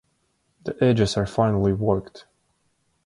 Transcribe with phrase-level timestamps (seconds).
[0.63, 2.25] The edges are finely worked.